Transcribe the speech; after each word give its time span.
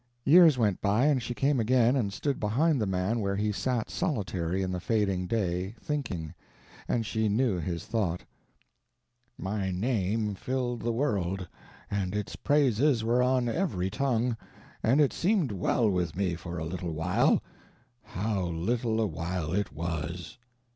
Years 0.25 0.57
went 0.57 0.81
by 0.81 1.05
and 1.05 1.21
she 1.21 1.35
came 1.35 1.59
again, 1.59 1.95
and 1.95 2.11
stood 2.11 2.39
behind 2.39 2.81
the 2.81 2.87
man 2.87 3.19
where 3.19 3.35
he 3.35 3.51
sat 3.51 3.91
solitary 3.91 4.63
in 4.63 4.71
the 4.71 4.79
fading 4.79 5.27
day, 5.27 5.75
thinking. 5.79 6.33
And 6.87 7.05
she 7.05 7.29
knew 7.29 7.59
his 7.59 7.85
thought: 7.85 8.25
"My 9.37 9.69
name 9.69 10.33
filled 10.33 10.81
the 10.81 10.91
world, 10.91 11.47
and 11.91 12.15
its 12.15 12.35
praises 12.35 13.03
were 13.03 13.21
on 13.21 13.47
every 13.47 13.91
tongue, 13.91 14.35
and 14.81 14.99
it 14.99 15.13
seemed 15.13 15.51
well 15.51 15.87
with 15.87 16.15
me 16.15 16.33
for 16.33 16.57
a 16.57 16.65
little 16.65 16.93
while. 16.93 17.43
How 18.01 18.45
little 18.45 18.99
a 18.99 19.05
while 19.05 19.53
it 19.53 19.71
was! 19.71 20.39